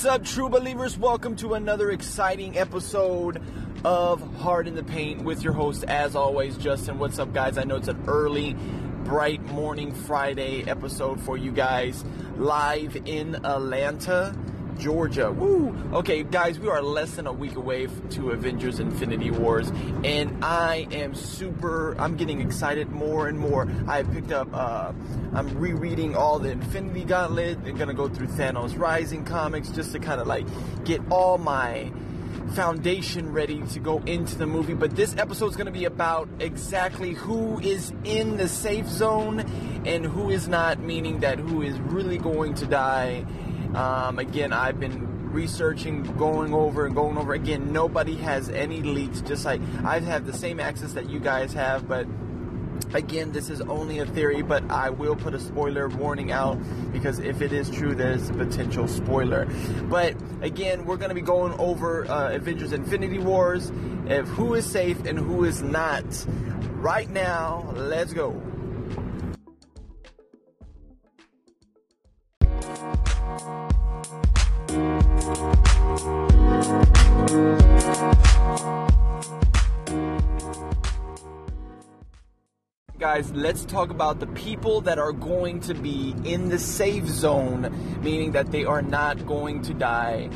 [0.00, 0.96] What's up, true believers?
[0.96, 3.42] Welcome to another exciting episode
[3.84, 6.98] of Hard in the Paint with your host, as always, Justin.
[6.98, 7.58] What's up, guys?
[7.58, 8.54] I know it's an early,
[9.04, 12.02] bright morning Friday episode for you guys
[12.38, 14.34] live in Atlanta.
[14.80, 15.30] Georgia.
[15.30, 15.76] Woo!
[15.92, 19.70] Okay, guys, we are less than a week away to Avengers Infinity Wars,
[20.04, 23.68] and I am super, I'm getting excited more and more.
[23.86, 24.92] I picked up, uh,
[25.34, 29.98] I'm rereading all the Infinity Gauntlet and gonna go through Thanos Rising comics just to
[29.98, 30.46] kind of like
[30.84, 31.92] get all my
[32.54, 34.74] foundation ready to go into the movie.
[34.74, 39.40] But this episode is going to be about exactly who is in the safe zone
[39.86, 43.24] and who is not, meaning that who is really going to die
[43.74, 47.34] um, again, I've been researching, going over and going over.
[47.34, 49.20] Again, nobody has any leaks.
[49.20, 52.06] Just like I've had the same access that you guys have, but
[52.94, 54.42] again, this is only a theory.
[54.42, 56.58] But I will put a spoiler warning out
[56.92, 59.46] because if it is true, there's a potential spoiler.
[59.84, 63.70] But again, we're going to be going over uh, Avengers: Infinity Wars,
[64.06, 66.04] if who is safe and who is not.
[66.80, 68.40] Right now, let's go.
[83.20, 88.00] Guys, let's talk about the people that are going to be in the safe zone,
[88.02, 90.30] meaning that they are not going to die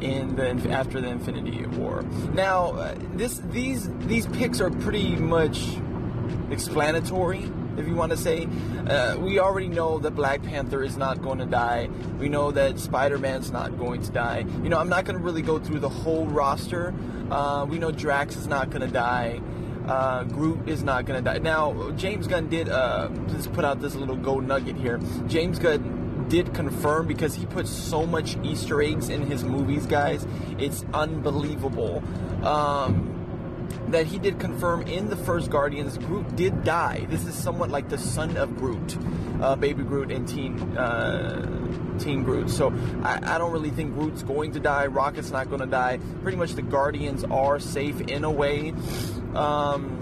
[0.00, 2.00] in the after the Infinity War.
[2.32, 5.76] Now, uh, this these these picks are pretty much
[6.50, 8.48] explanatory if you want to say.
[8.86, 11.90] Uh, we already know that Black Panther is not going to die.
[12.18, 14.46] We know that Spider Man's not going to die.
[14.62, 16.94] You know, I'm not going to really go through the whole roster.
[17.30, 19.42] Uh, we know Drax is not going to die.
[19.86, 21.38] Uh, Groot is not to die.
[21.38, 25.00] Now, James Gunn did uh, just put out this little gold nugget here.
[25.26, 30.26] James Gunn did confirm because he puts so much Easter eggs in his movies, guys.
[30.58, 32.02] It's unbelievable.
[32.44, 33.12] Um,
[33.88, 37.06] that he did confirm in the first Guardians, Groot did die.
[37.08, 38.96] This is somewhat like the son of Groot,
[39.40, 42.50] uh, Baby Groot and Teen uh, Teen Groot.
[42.50, 42.72] So
[43.02, 44.86] I, I, don't really think Groot's going to die.
[44.86, 45.98] Rocket's not going to die.
[46.22, 48.72] Pretty much the Guardians are safe in a way.
[49.34, 49.98] Um,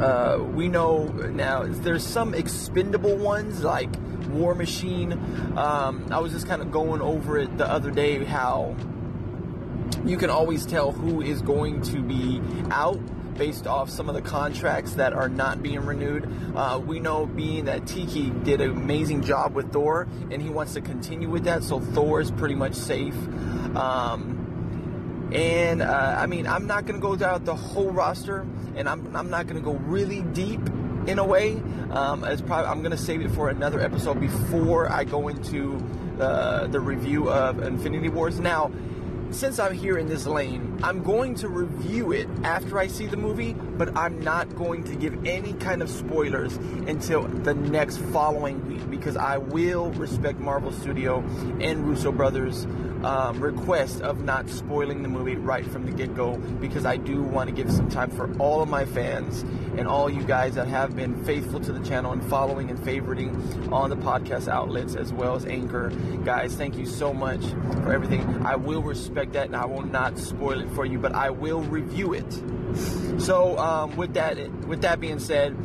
[0.00, 3.90] uh, we know now there's some expendable ones like
[4.28, 5.12] War Machine.
[5.56, 8.76] Um, I was just kind of going over it the other day how
[10.04, 12.40] you can always tell who is going to be
[12.70, 13.00] out
[13.36, 16.30] based off some of the contracts that are not being renewed.
[16.54, 20.74] Uh, we know being that Taika did an amazing job with Thor, and he wants
[20.74, 23.14] to continue with that, so Thor is pretty much safe.
[23.74, 24.39] Um,
[25.32, 28.46] and uh, I mean, I'm not going to go down the whole roster,
[28.76, 30.60] and I'm, I'm not going to go really deep
[31.06, 31.62] in a way.
[31.90, 35.82] Um, as probably, I'm going to save it for another episode before I go into
[36.20, 38.40] uh, the review of Infinity Wars.
[38.40, 38.70] Now,
[39.30, 43.16] since I'm here in this lane, I'm going to review it after I see the
[43.16, 48.66] movie, but I'm not going to give any kind of spoilers until the next following
[48.66, 51.18] week because I will respect Marvel Studio
[51.60, 52.66] and Russo Brothers
[53.04, 57.22] um, request of not spoiling the movie right from the get go because I do
[57.22, 59.42] want to give some time for all of my fans
[59.76, 63.72] and all you guys that have been faithful to the channel and following and favoriting
[63.72, 65.90] on the podcast outlets as well as Anchor.
[66.24, 67.44] Guys, thank you so much
[67.82, 68.44] for everything.
[68.44, 71.60] I will respect that and I will not spoil it for you, but I will
[71.62, 72.32] review it.
[73.20, 74.36] So, um, with that,
[74.66, 75.56] with that being said,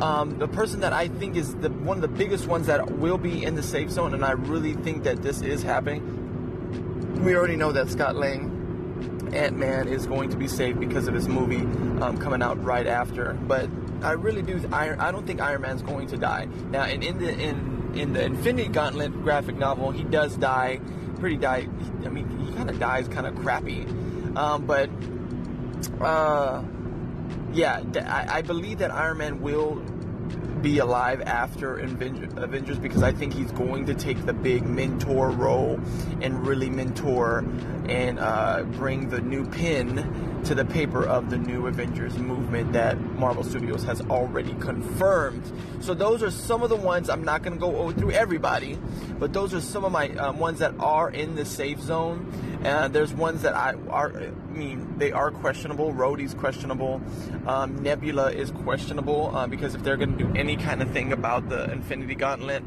[0.00, 3.18] um, the person that I think is the one of the biggest ones that will
[3.18, 7.56] be in the safe zone, and I really think that this is happening, we already
[7.56, 11.62] know that Scott Lang, Ant Man, is going to be safe because of his movie
[12.02, 13.32] um, coming out right after.
[13.34, 13.68] But
[14.02, 14.62] I really do.
[14.72, 16.84] I, I don't think Iron Man's going to die now.
[16.84, 20.80] And in the in in the Infinity Gauntlet graphic novel, he does die.
[21.18, 21.66] Pretty die.
[22.04, 23.84] I mean, he kind of dies kind of crappy.
[24.38, 24.88] Um, but
[26.00, 26.62] uh,
[27.52, 29.82] yeah, I, I believe that Iron Man will
[30.62, 35.80] be alive after Avengers because I think he's going to take the big mentor role
[36.20, 37.44] and really mentor
[37.88, 43.00] and uh, bring the new pin to the paper of the new Avengers movement that
[43.00, 45.42] Marvel Studios has already confirmed.
[45.80, 48.78] So those are some of the ones I'm not going to go over through everybody,
[49.18, 52.47] but those are some of my um, ones that are in the safe zone.
[52.64, 55.92] And there's ones that I are, I mean, they are questionable.
[55.92, 57.00] Rhodey's questionable.
[57.46, 61.12] Um, Nebula is questionable uh, because if they're going to do any kind of thing
[61.12, 62.62] about the Infinity Gauntlet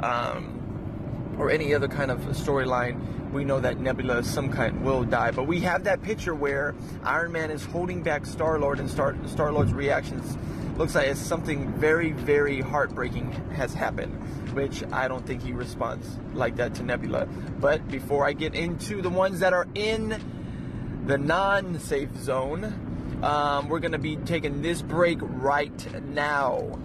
[0.00, 5.30] um, or any other kind of storyline, we know that Nebula some kind will die.
[5.30, 9.14] But we have that picture where Iron Man is holding back Star Lord, and Star
[9.26, 10.36] Star Lord's reactions
[10.76, 14.12] looks like it's something very, very heartbreaking has happened,
[14.54, 17.26] which I don't think he responds like that to Nebula.
[17.26, 20.20] But before I get into the ones that are in
[21.06, 26.78] the non safe zone, um, we're going to be taking this break right now.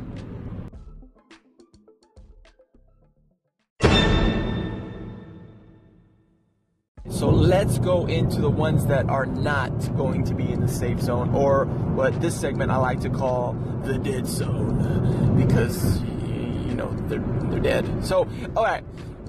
[7.21, 10.99] So let's go into the ones that are not going to be in the safe
[10.99, 13.53] zone, or what this segment I like to call
[13.83, 18.03] the dead zone, because you know they're they're dead.
[18.03, 18.83] So, all right.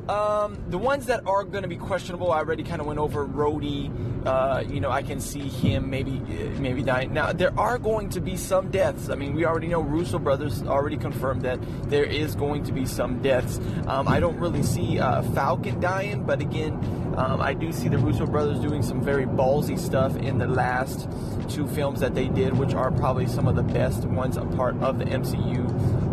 [0.09, 3.25] Um, the ones that are going to be questionable, I already kind of went over.
[3.25, 6.19] Rhodey, uh, you know, I can see him maybe
[6.59, 7.13] maybe dying.
[7.13, 9.09] Now there are going to be some deaths.
[9.11, 12.85] I mean, we already know Russo brothers already confirmed that there is going to be
[12.85, 13.61] some deaths.
[13.87, 16.73] Um, I don't really see uh, Falcon dying, but again,
[17.17, 21.09] um, I do see the Russo brothers doing some very ballsy stuff in the last
[21.49, 24.77] two films that they did, which are probably some of the best ones a part
[24.83, 26.13] of the MCU.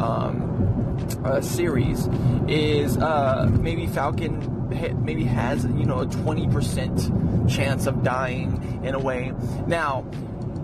[1.24, 2.08] Uh, series
[2.48, 4.70] is uh, maybe Falcon
[5.04, 9.34] maybe has you know a 20% chance of dying in a way.
[9.68, 10.06] Now,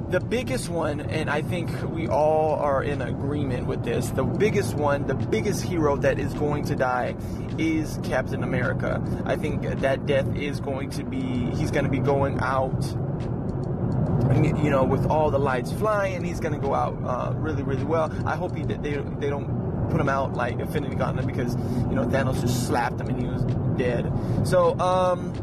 [0.10, 4.76] the biggest one, and I think we all are in agreement with this, the biggest
[4.76, 7.16] one, the biggest hero that is going to die
[7.58, 9.02] is Captain America.
[9.26, 12.82] I think that death is going to be, he's going to be going out
[14.34, 17.84] you know, with all the lights flying, he's going to go out uh, really, really
[17.84, 18.12] well.
[18.26, 22.06] I hope he they they don't put him out like Infinity Gauntlet because you know
[22.06, 23.44] Thanos just slapped him and he was
[23.78, 24.12] dead.
[24.48, 25.34] So um,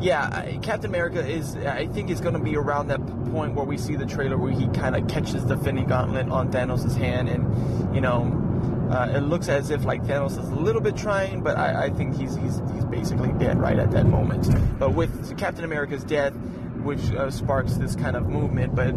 [0.00, 3.00] yeah, Captain America is I think is going to be around that
[3.30, 6.50] point where we see the trailer where he kind of catches the Infinity Gauntlet on
[6.50, 8.40] Thanos' hand and you know.
[8.84, 11.90] Uh, it looks as if like Thanos is a little bit trying, but I, I
[11.90, 14.46] think he's, he's he's basically dead right at that moment.
[14.78, 16.34] But with Captain America's death,
[16.84, 18.94] which uh, sparks this kind of movement, but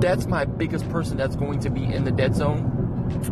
[0.00, 2.77] that's my biggest person that's going to be in the dead zone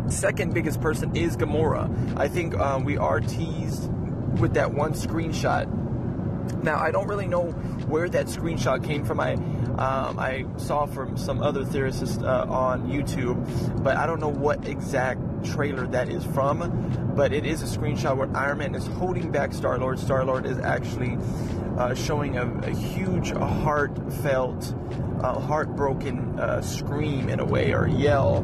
[0.09, 2.17] second biggest person is Gamora.
[2.17, 3.91] I think um, we are teased
[4.39, 5.71] with that one screenshot.
[6.63, 7.51] Now I don't really know
[7.87, 9.19] where that screenshot came from.
[9.19, 14.29] I um, I saw from some other theorists uh, on YouTube, but I don't know
[14.29, 17.13] what exact trailer that is from.
[17.15, 19.99] But it is a screenshot where Iron Man is holding back Star Lord.
[19.99, 21.17] Star Lord is actually
[21.77, 24.73] uh, showing a, a, huge, heartfelt,
[25.21, 28.37] uh, heartbroken uh, scream in a way or yell,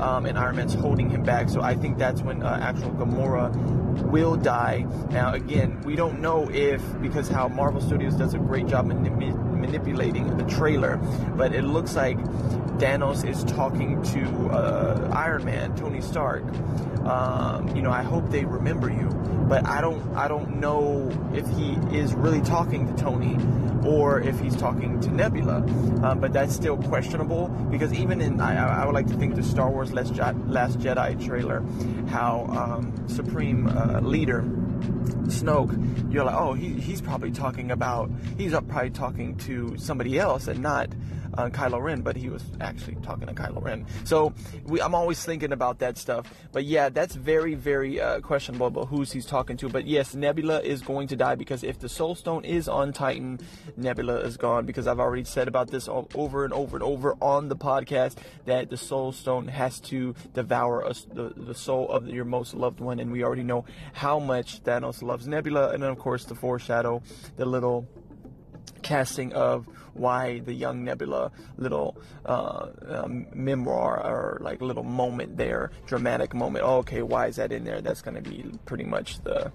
[0.00, 1.48] um, and Iron Man's holding him back.
[1.48, 3.54] So I think that's when uh, actual Gamora
[4.10, 4.86] will die.
[5.10, 9.52] Now, again, we don't know if because how Marvel Studios does a great job manip-
[9.52, 10.96] manipulating the trailer,
[11.36, 12.18] but it looks like
[12.78, 16.31] Thanos is talking to uh, Iron Man, Tony Stark.
[16.40, 19.08] Um, you know, I hope they remember you,
[19.48, 23.36] but I don't, I don't know if he is really talking to Tony
[23.84, 25.56] or if he's talking to Nebula.
[26.02, 29.42] Um, but that's still questionable because even in, I, I, would like to think the
[29.42, 30.14] Star Wars Last,
[30.46, 31.62] Last Jedi trailer,
[32.08, 34.42] how um, Supreme uh, Leader
[35.24, 40.18] Snoke, you're like, oh, he, he's probably talking about, he's up probably talking to somebody
[40.18, 40.88] else and not
[41.34, 43.86] uh, Kylo Ren, but he was actually talking to Kylo Ren.
[44.04, 44.32] So
[44.64, 46.32] we, I'm always thinking about that stuff.
[46.52, 49.68] But yeah, that's very, very uh, questionable about who's he's talking to.
[49.68, 53.40] But yes, Nebula is going to die because if the Soul Stone is on Titan,
[53.76, 54.66] Nebula is gone.
[54.66, 58.16] Because I've already said about this all, over and over and over on the podcast
[58.44, 62.80] that the Soul Stone has to devour us, the, the soul of your most loved
[62.80, 63.00] one.
[63.00, 65.70] And we already know how much Thanos loves Nebula.
[65.70, 67.02] And then, of course, the foreshadow,
[67.36, 67.86] the little
[68.82, 71.96] casting of why the young Nebula little
[72.26, 76.64] uh, um, memoir or like little moment there, dramatic moment.
[76.64, 77.80] Oh, okay, why is that in there?
[77.80, 79.52] That's going to be pretty much the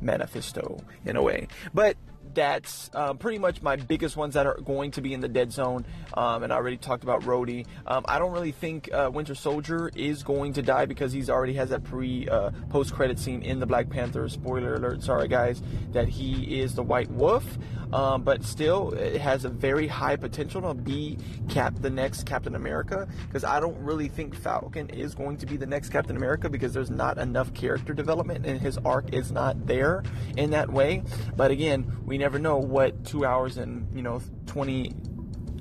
[0.00, 1.48] manifesto in a way.
[1.72, 1.96] But
[2.34, 5.52] that's uh, pretty much my biggest ones that are going to be in the dead
[5.52, 5.84] zone.
[6.14, 7.66] Um, and I already talked about Rhodey.
[7.86, 11.54] Um, I don't really think uh, Winter Soldier is going to die because he's already
[11.54, 14.28] has that pre uh, post credit scene in the Black Panther.
[14.28, 15.62] Spoiler alert, sorry guys,
[15.92, 17.44] that he is the White Wolf.
[17.92, 21.16] Um, but still, it has a very high potential to be
[21.48, 25.56] Cap the next Captain America because I don't really think Falcon is going to be
[25.56, 29.66] the next Captain America because there's not enough character development and his arc is not
[29.66, 30.02] there
[30.36, 31.04] in that way.
[31.36, 34.94] But again, we never know what two hours and you know 20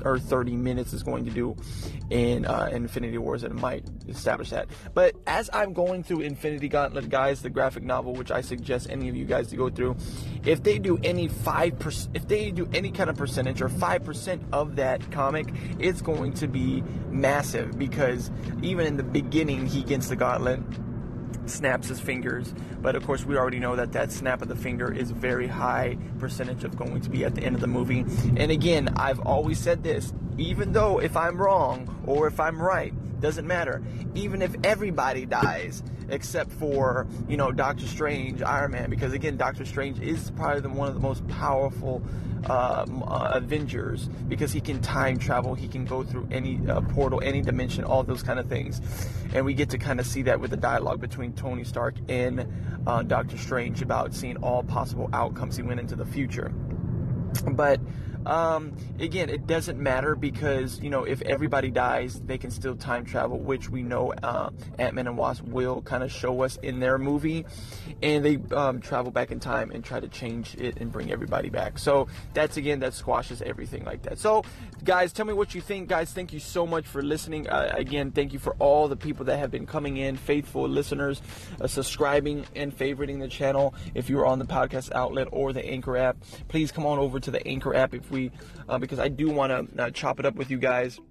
[0.06, 1.58] or 30 minutes is going to do
[2.10, 4.68] in uh, Infinity Wars, and might establish that.
[4.94, 9.10] But as I'm going through Infinity Gauntlet, guys, the graphic novel, which I suggest any
[9.10, 9.98] of you guys to go through,
[10.46, 14.06] if they do any five percent, if they do any kind of percentage or five
[14.06, 15.48] percent of that comic,
[15.80, 20.62] it's going to be massive because even in the beginning, he gets the gauntlet
[21.46, 22.54] snaps his fingers.
[22.82, 25.98] But of course, we already know that that snap of the finger is very high
[26.20, 28.06] percentage of going to be at the end of the movie.
[28.38, 32.94] And again, I've always said this, even though if I'm wrong or if I'm right,
[33.24, 33.82] Doesn't matter.
[34.16, 35.82] Even if everybody dies,
[36.14, 40.70] except for you know Doctor Strange, Iron Man, because again, Doctor Strange is probably the,
[40.70, 42.02] one of the most powerful
[42.50, 47.22] uh, uh, Avengers because he can time travel, he can go through any uh, portal,
[47.24, 48.82] any dimension, all those kind of things,
[49.34, 52.48] and we get to kind of see that with the dialogue between Tony Stark and
[52.86, 55.58] uh, Doctor Strange about seeing all possible outcomes.
[55.58, 56.50] He went into the future,
[57.52, 57.80] but
[58.26, 63.06] um, again, it doesn't matter because you know if everybody dies, they can still time
[63.06, 64.50] travel, which we know uh,
[64.80, 67.46] Ant Man and Wasp will kind of show us in their movie,
[68.02, 71.50] and they um, travel back in time and try to change it and bring everybody
[71.50, 71.78] back.
[71.78, 74.20] So that's again that squashes everything like that.
[74.20, 74.44] So
[74.84, 76.12] guys, tell me what you think, guys.
[76.12, 77.50] Thank you so much for listening.
[77.50, 81.22] Uh, again, thank you for all the people that have been coming in, faithful listeners,
[81.62, 83.74] uh, subscribing and favoriting the channel.
[83.96, 87.32] If you're on the podcast outlet or the Anchor app, please come on over to
[87.32, 88.32] the Anchor app if we
[88.70, 91.02] uh, because I do want to uh, chop it up with you guys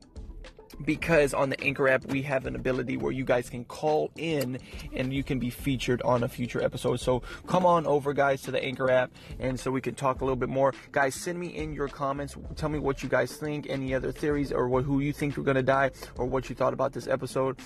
[0.84, 4.58] because on the Anchor app we have an ability where you guys can call in
[4.94, 7.00] and you can be featured on a future episode.
[7.00, 10.24] So come on over, guys, to the Anchor app, and so we can talk a
[10.24, 10.74] little bit more.
[10.90, 12.36] Guys, send me in your comments.
[12.56, 15.42] Tell me what you guys think, any other theories, or what, who you think are
[15.42, 17.58] gonna die, or what you thought about this episode.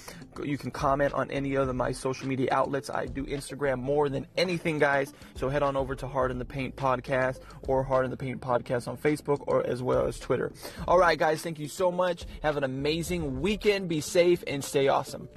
[0.43, 2.91] You can comment on any of my social media outlets.
[2.91, 5.13] I do Instagram more than anything, guys.
[5.35, 8.41] So head on over to Hard in the Paint podcast or Hard in the Paint
[8.41, 10.53] podcast on Facebook or as well as Twitter.
[10.87, 12.27] All right, guys, thank you so much.
[12.43, 13.89] Have an amazing amazing weekend.
[13.89, 15.29] Be safe and stay awesome.